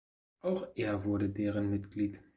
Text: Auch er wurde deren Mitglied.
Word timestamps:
Auch 0.41 0.67
er 0.73 1.03
wurde 1.03 1.29
deren 1.29 1.69
Mitglied. 1.69 2.23